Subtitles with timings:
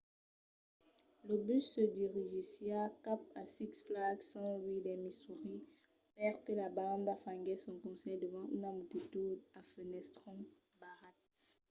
[1.25, 4.55] lo bus se dirigissiá cap a six flags st.
[4.65, 5.57] louis dins missouri
[6.15, 10.47] perque la banda faguèsse son concèrt davant una multitud a fenestrons
[10.79, 11.43] barrats